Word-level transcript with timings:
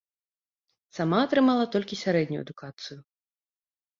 Сама 0.97 1.19
атрымала 1.25 1.65
толькі 1.75 1.99
сярэднюю 2.03 2.41
адукацыю. 2.45 2.97